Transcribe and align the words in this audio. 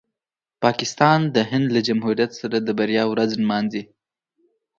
پاکستان 0.63 1.19
د 1.35 1.37
هند 1.51 1.67
له 1.75 1.81
جمهوریت 1.87 2.31
سره 2.41 2.57
د 2.61 2.69
بریا 2.79 3.03
ورځ 3.11 3.31
نمانځي. 3.41 3.83